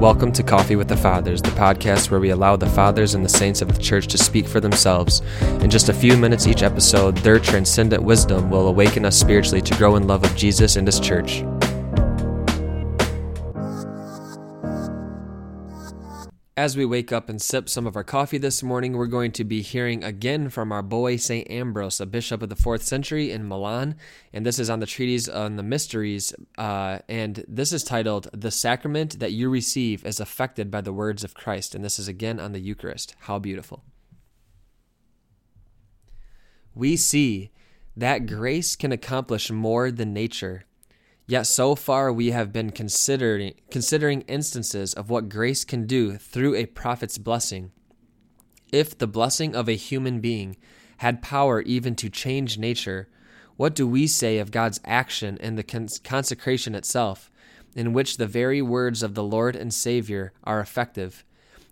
Welcome 0.00 0.32
to 0.32 0.42
Coffee 0.42 0.76
with 0.76 0.88
the 0.88 0.96
Fathers, 0.96 1.42
the 1.42 1.50
podcast 1.50 2.10
where 2.10 2.20
we 2.20 2.30
allow 2.30 2.56
the 2.56 2.64
fathers 2.64 3.12
and 3.12 3.22
the 3.22 3.28
saints 3.28 3.60
of 3.60 3.70
the 3.70 3.78
church 3.78 4.06
to 4.06 4.16
speak 4.16 4.48
for 4.48 4.58
themselves. 4.58 5.20
In 5.60 5.68
just 5.68 5.90
a 5.90 5.92
few 5.92 6.16
minutes 6.16 6.46
each 6.46 6.62
episode, 6.62 7.18
their 7.18 7.38
transcendent 7.38 8.02
wisdom 8.02 8.48
will 8.48 8.68
awaken 8.68 9.04
us 9.04 9.20
spiritually 9.20 9.60
to 9.60 9.76
grow 9.76 9.96
in 9.96 10.06
love 10.06 10.24
of 10.24 10.34
Jesus 10.34 10.76
and 10.76 10.88
his 10.88 11.00
church. 11.00 11.44
As 16.60 16.76
we 16.76 16.84
wake 16.84 17.10
up 17.10 17.30
and 17.30 17.40
sip 17.40 17.70
some 17.70 17.86
of 17.86 17.96
our 17.96 18.04
coffee 18.04 18.36
this 18.36 18.62
morning, 18.62 18.92
we're 18.92 19.06
going 19.06 19.32
to 19.32 19.44
be 19.44 19.62
hearing 19.62 20.04
again 20.04 20.50
from 20.50 20.72
our 20.72 20.82
boy 20.82 21.16
St. 21.16 21.50
Ambrose, 21.50 22.02
a 22.02 22.04
bishop 22.04 22.42
of 22.42 22.50
the 22.50 22.54
fourth 22.54 22.82
century 22.82 23.30
in 23.30 23.48
Milan. 23.48 23.96
And 24.34 24.44
this 24.44 24.58
is 24.58 24.68
on 24.68 24.78
the 24.78 24.84
treatise 24.84 25.26
on 25.26 25.56
the 25.56 25.62
mysteries. 25.62 26.34
Uh, 26.58 26.98
and 27.08 27.46
this 27.48 27.72
is 27.72 27.82
titled, 27.82 28.28
The 28.34 28.50
Sacrament 28.50 29.20
That 29.20 29.32
You 29.32 29.48
Receive 29.48 30.04
is 30.04 30.20
Affected 30.20 30.70
by 30.70 30.82
the 30.82 30.92
Words 30.92 31.24
of 31.24 31.32
Christ. 31.32 31.74
And 31.74 31.82
this 31.82 31.98
is 31.98 32.08
again 32.08 32.38
on 32.38 32.52
the 32.52 32.60
Eucharist. 32.60 33.14
How 33.20 33.38
beautiful. 33.38 33.82
We 36.74 36.98
see 36.98 37.52
that 37.96 38.26
grace 38.26 38.76
can 38.76 38.92
accomplish 38.92 39.50
more 39.50 39.90
than 39.90 40.12
nature 40.12 40.66
Yet 41.30 41.46
so 41.46 41.76
far 41.76 42.12
we 42.12 42.32
have 42.32 42.52
been 42.52 42.70
considering 42.70 43.54
considering 43.70 44.22
instances 44.22 44.92
of 44.94 45.10
what 45.10 45.28
grace 45.28 45.64
can 45.64 45.86
do 45.86 46.16
through 46.16 46.56
a 46.56 46.66
prophet's 46.66 47.18
blessing. 47.18 47.70
If 48.72 48.98
the 48.98 49.06
blessing 49.06 49.54
of 49.54 49.68
a 49.68 49.76
human 49.76 50.18
being 50.18 50.56
had 50.96 51.22
power 51.22 51.60
even 51.62 51.94
to 51.94 52.10
change 52.10 52.58
nature, 52.58 53.08
what 53.56 53.76
do 53.76 53.86
we 53.86 54.08
say 54.08 54.38
of 54.38 54.50
God's 54.50 54.80
action 54.84 55.36
in 55.36 55.54
the 55.54 55.62
consecration 56.02 56.74
itself, 56.74 57.30
in 57.76 57.92
which 57.92 58.16
the 58.16 58.26
very 58.26 58.60
words 58.60 59.00
of 59.00 59.14
the 59.14 59.22
Lord 59.22 59.54
and 59.54 59.72
Savior 59.72 60.32
are 60.42 60.58
effective? 60.58 61.24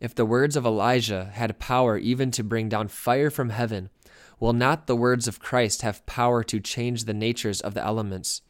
If 0.00 0.16
the 0.16 0.26
words 0.26 0.56
of 0.56 0.66
Elijah 0.66 1.30
had 1.32 1.60
power 1.60 1.96
even 1.96 2.32
to 2.32 2.42
bring 2.42 2.68
down 2.68 2.88
fire 2.88 3.30
from 3.30 3.50
heaven, 3.50 3.90
will 4.40 4.52
not 4.52 4.88
the 4.88 4.96
words 4.96 5.28
of 5.28 5.38
Christ 5.38 5.82
have 5.82 6.04
power 6.06 6.42
to 6.42 6.58
change 6.58 7.04
the 7.04 7.14
natures 7.14 7.60
of 7.60 7.74
the 7.74 7.84
elements? 7.84 8.42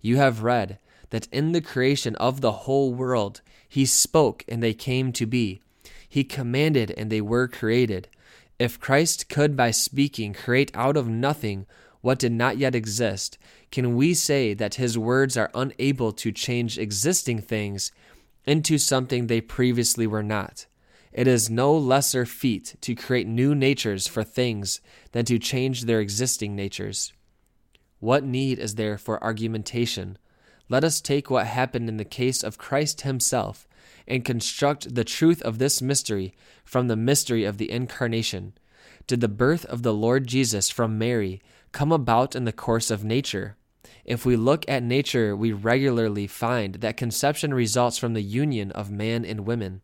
You 0.00 0.16
have 0.16 0.42
read 0.42 0.78
that 1.10 1.28
in 1.32 1.52
the 1.52 1.60
creation 1.60 2.16
of 2.16 2.40
the 2.40 2.52
whole 2.52 2.94
world, 2.94 3.40
he 3.68 3.84
spoke 3.86 4.44
and 4.48 4.62
they 4.62 4.74
came 4.74 5.12
to 5.12 5.26
be. 5.26 5.60
He 6.08 6.24
commanded 6.24 6.90
and 6.92 7.10
they 7.10 7.20
were 7.20 7.48
created. 7.48 8.08
If 8.58 8.80
Christ 8.80 9.28
could 9.28 9.56
by 9.56 9.70
speaking 9.70 10.34
create 10.34 10.70
out 10.74 10.96
of 10.96 11.08
nothing 11.08 11.66
what 12.00 12.18
did 12.18 12.32
not 12.32 12.58
yet 12.58 12.74
exist, 12.74 13.38
can 13.70 13.94
we 13.94 14.14
say 14.14 14.54
that 14.54 14.76
his 14.76 14.98
words 14.98 15.36
are 15.36 15.50
unable 15.54 16.12
to 16.12 16.32
change 16.32 16.78
existing 16.78 17.42
things 17.42 17.92
into 18.46 18.78
something 18.78 19.26
they 19.26 19.40
previously 19.40 20.06
were 20.06 20.22
not? 20.22 20.66
It 21.12 21.26
is 21.26 21.50
no 21.50 21.76
lesser 21.76 22.24
feat 22.24 22.76
to 22.82 22.94
create 22.94 23.26
new 23.26 23.54
natures 23.54 24.06
for 24.06 24.22
things 24.22 24.80
than 25.12 25.24
to 25.26 25.38
change 25.38 25.84
their 25.84 26.00
existing 26.00 26.54
natures. 26.54 27.12
What 28.00 28.24
need 28.24 28.58
is 28.58 28.74
there 28.74 28.98
for 28.98 29.22
argumentation? 29.22 30.18
Let 30.68 30.84
us 30.84 31.00
take 31.00 31.30
what 31.30 31.46
happened 31.46 31.88
in 31.88 31.98
the 31.98 32.04
case 32.04 32.42
of 32.42 32.58
Christ 32.58 33.02
himself 33.02 33.68
and 34.08 34.24
construct 34.24 34.94
the 34.94 35.04
truth 35.04 35.42
of 35.42 35.58
this 35.58 35.82
mystery 35.82 36.34
from 36.64 36.88
the 36.88 36.96
mystery 36.96 37.44
of 37.44 37.58
the 37.58 37.70
Incarnation. 37.70 38.54
Did 39.06 39.20
the 39.20 39.28
birth 39.28 39.64
of 39.66 39.82
the 39.82 39.92
Lord 39.92 40.26
Jesus 40.26 40.70
from 40.70 40.98
Mary 40.98 41.42
come 41.72 41.92
about 41.92 42.34
in 42.34 42.44
the 42.44 42.52
course 42.52 42.90
of 42.90 43.04
nature? 43.04 43.56
If 44.04 44.24
we 44.24 44.34
look 44.34 44.64
at 44.68 44.82
nature, 44.82 45.36
we 45.36 45.52
regularly 45.52 46.26
find 46.26 46.76
that 46.76 46.96
conception 46.96 47.52
results 47.52 47.98
from 47.98 48.14
the 48.14 48.22
union 48.22 48.72
of 48.72 48.90
man 48.90 49.24
and 49.24 49.46
women. 49.46 49.82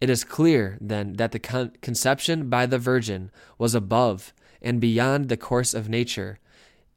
It 0.00 0.08
is 0.08 0.24
clear, 0.24 0.78
then, 0.80 1.14
that 1.14 1.32
the 1.32 1.38
con- 1.38 1.72
conception 1.82 2.48
by 2.48 2.66
the 2.66 2.78
Virgin 2.78 3.30
was 3.58 3.74
above 3.74 4.32
and 4.62 4.80
beyond 4.80 5.28
the 5.28 5.36
course 5.36 5.74
of 5.74 5.88
nature, 5.88 6.38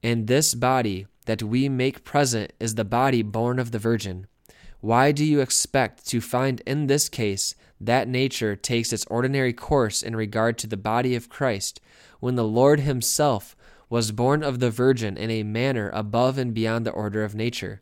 and 0.03 0.27
this 0.27 0.53
body 0.53 1.07
that 1.25 1.41
we 1.41 1.69
make 1.69 2.03
present 2.03 2.51
is 2.59 2.75
the 2.75 2.83
body 2.83 3.21
born 3.21 3.57
of 3.57 3.71
the 3.71 3.79
Virgin. 3.79 4.27
Why 4.81 5.13
do 5.13 5.23
you 5.23 5.39
expect 5.39 6.05
to 6.09 6.19
find 6.19 6.61
in 6.67 6.87
this 6.87 7.07
case 7.07 7.55
that 7.79 8.09
nature 8.09 8.57
takes 8.57 8.91
its 8.91 9.05
ordinary 9.05 9.53
course 9.53 10.03
in 10.03 10.13
regard 10.15 10.57
to 10.57 10.67
the 10.67 10.75
body 10.75 11.15
of 11.15 11.29
Christ, 11.29 11.79
when 12.19 12.35
the 12.35 12.43
Lord 12.43 12.81
Himself 12.81 13.55
was 13.89 14.11
born 14.11 14.43
of 14.43 14.59
the 14.59 14.69
Virgin 14.69 15.15
in 15.15 15.31
a 15.31 15.43
manner 15.43 15.89
above 15.93 16.37
and 16.37 16.53
beyond 16.53 16.85
the 16.85 16.91
order 16.91 17.23
of 17.23 17.33
nature? 17.33 17.81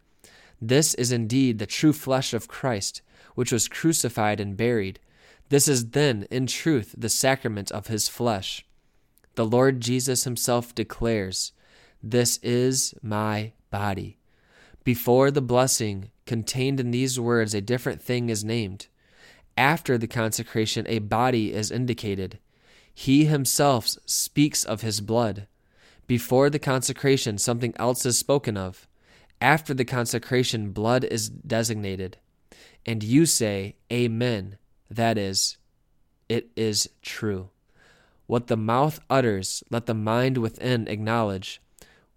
This 0.62 0.94
is 0.94 1.12
indeed 1.12 1.58
the 1.58 1.66
true 1.66 1.94
flesh 1.94 2.36
of 2.36 2.48
Christ, 2.48 3.02
which 3.34 3.52
was 3.52 3.68
crucified 3.68 4.40
and 4.40 4.56
buried. 4.56 5.00
This 5.50 5.68
is 5.68 5.90
then, 5.90 6.28
in 6.30 6.46
truth, 6.46 6.94
the 6.96 7.10
sacrament 7.10 7.72
of 7.72 7.88
His 7.88 8.08
flesh. 8.08 8.64
The 9.34 9.46
Lord 9.46 9.82
Jesus 9.82 10.24
Himself 10.24 10.76
declares, 10.76 11.52
this 12.04 12.38
is 12.44 12.94
my 13.02 13.54
body. 13.70 14.18
Before 14.84 15.30
the 15.30 15.42
blessing 15.42 16.12
contained 16.26 16.80
in 16.80 16.92
these 16.92 17.20
words, 17.20 17.54
a 17.54 17.62
different 17.62 18.02
thing 18.02 18.30
is 18.30 18.44
named. 18.44 18.88
After 19.58 19.98
the 19.98 20.08
consecration, 20.08 20.86
a 20.88 21.00
body 21.00 21.54
is 21.54 21.72
indicated. 21.72 22.40
He 22.94 23.26
himself 23.26 23.88
speaks 24.06 24.64
of 24.64 24.82
his 24.82 25.02
blood. 25.02 25.48
Before 26.08 26.50
the 26.50 26.60
consecration, 26.60 27.38
something 27.38 27.74
else 27.78 28.06
is 28.06 28.18
spoken 28.18 28.58
of. 28.58 28.88
After 29.40 29.74
the 29.74 29.86
consecration, 29.86 30.72
blood 30.72 31.04
is 31.04 31.30
designated. 31.30 32.18
And 32.86 33.04
you 33.04 33.26
say, 33.26 33.76
Amen. 33.92 34.58
That 34.90 35.18
is, 35.18 35.58
it 36.28 36.50
is 36.56 36.90
true. 37.02 37.50
What 38.28 38.48
the 38.48 38.58
mouth 38.58 39.00
utters, 39.10 39.64
let 39.70 39.86
the 39.86 39.94
mind 39.94 40.38
within 40.38 40.88
acknowledge. 40.88 41.62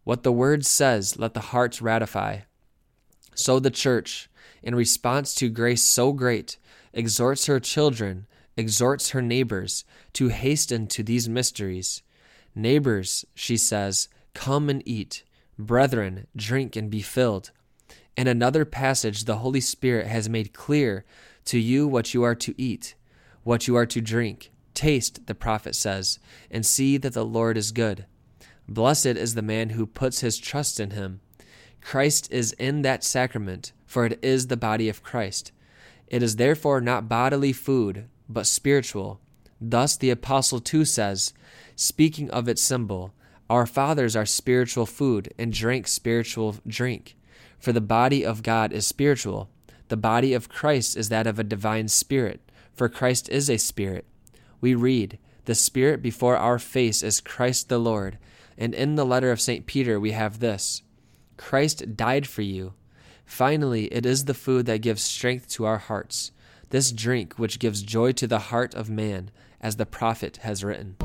What 0.04 0.22
the 0.22 0.32
word 0.32 0.65
says, 0.65 1.19
let 1.19 1.34
the 1.34 1.41
hearts 1.41 1.82
ratify. 1.82 2.41
So 3.34 3.59
the 3.59 3.70
church, 3.70 4.28
in 4.62 4.75
response 4.75 5.34
to 5.37 5.48
grace 5.48 5.82
so 5.82 6.12
great, 6.12 6.59
exhorts 6.92 7.47
her 7.47 7.59
children, 7.59 8.26
exhorts 8.56 9.10
her 9.10 9.22
neighbors 9.22 9.84
to 10.12 10.28
hasten 10.28 10.87
to 10.88 11.03
these 11.03 11.28
mysteries. 11.28 12.03
Neighbors, 12.54 13.25
she 13.34 13.56
says, 13.56 14.09
come 14.34 14.69
and 14.70 14.87
eat. 14.87 15.25
Brethren, 15.59 16.26
drink 16.37 16.76
and 16.76 16.91
be 16.91 17.03
filled. 17.03 17.50
In 18.16 18.28
another 18.28 18.64
passage, 18.64 19.25
the 19.25 19.38
Holy 19.38 19.60
Spirit 19.60 20.06
has 20.06 20.28
made 20.28 20.53
clear 20.53 21.04
to 21.47 21.59
you 21.59 21.88
what 21.88 22.14
you 22.14 22.22
are 22.22 22.34
to 22.37 22.54
eat, 22.60 22.94
what 23.43 23.66
you 23.66 23.75
are 23.75 23.87
to 23.87 24.00
drink. 24.00 24.50
Taste, 24.72 25.26
the 25.26 25.34
prophet 25.34 25.75
says, 25.75 26.19
and 26.50 26.64
see 26.64 26.97
that 26.97 27.12
the 27.12 27.25
Lord 27.25 27.56
is 27.56 27.72
good. 27.72 28.06
Blessed 28.69 29.06
is 29.06 29.34
the 29.34 29.42
man 29.42 29.70
who 29.70 29.86
puts 29.86 30.20
his 30.20 30.38
trust 30.38 30.80
in 30.80 30.91
him. 30.91 31.20
Christ 31.80 32.32
is 32.32 32.52
in 32.52 32.82
that 32.82 33.04
sacrament, 33.04 33.72
for 33.84 34.06
it 34.06 34.19
is 34.22 34.47
the 34.47 34.56
body 34.56 34.88
of 34.88 35.02
Christ. 35.02 35.52
It 36.06 36.22
is 36.22 36.36
therefore 36.36 36.80
not 36.80 37.08
bodily 37.08 37.52
food, 37.52 38.06
but 38.28 38.47
spiritual. 38.47 39.20
Thus 39.60 39.97
the 39.97 40.10
Apostle 40.10 40.60
too 40.60 40.84
says, 40.84 41.34
speaking 41.76 42.30
of 42.30 42.48
its 42.48 42.62
symbol, 42.62 43.12
Our 43.50 43.66
fathers 43.66 44.16
are 44.16 44.25
spiritual 44.25 44.86
food 44.86 45.32
and 45.38 45.52
drank 45.52 45.86
spiritual 45.86 46.56
drink. 46.66 47.16
For 47.58 47.72
the 47.72 47.82
body 47.82 48.25
of 48.25 48.42
God 48.42 48.72
is 48.72 48.86
spiritual. 48.86 49.50
The 49.88 49.98
body 49.98 50.32
of 50.32 50.48
Christ 50.48 50.96
is 50.96 51.10
that 51.10 51.26
of 51.26 51.38
a 51.38 51.44
divine 51.44 51.88
spirit, 51.88 52.41
for 52.72 52.88
Christ 52.88 53.28
is 53.28 53.50
a 53.50 53.58
spirit. 53.58 54.06
We 54.62 54.75
read, 54.75 55.19
The 55.44 55.54
Spirit 55.54 56.00
before 56.00 56.38
our 56.38 56.58
face 56.58 57.02
is 57.02 57.20
Christ 57.20 57.69
the 57.69 57.78
Lord 57.78 58.19
and 58.56 58.75
in 58.75 58.94
the 58.94 59.06
letter 59.06 59.31
of 59.31 59.40
St. 59.40 59.67
Peter, 59.67 59.99
we 59.99 60.12
have 60.12 60.40
this 60.40 60.82
Christ 61.37 61.96
died 61.96 62.26
for 62.26 62.43
you. 62.43 62.75
Finally, 63.25 63.87
it 63.87 64.06
is 64.06 64.25
the 64.25 64.34
food 64.34 64.67
that 64.67 64.82
gives 64.82 65.02
strength 65.02 65.49
to 65.49 65.64
our 65.64 65.79
hearts, 65.79 66.31
this 66.70 66.93
drink 66.93 67.34
which 67.34 67.58
gives 67.58 67.82
joy 67.82 68.12
to 68.12 68.26
the 68.26 68.38
heart 68.38 68.75
of 68.75 68.90
man, 68.90 69.31
as 69.61 69.76
the 69.76 69.87
prophet 69.87 70.38
has 70.38 70.62
written. 70.62 70.96